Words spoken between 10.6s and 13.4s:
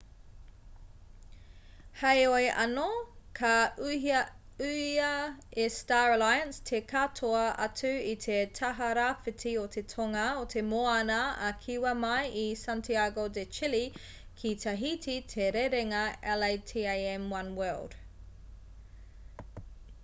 moana a kiwa mai i santiago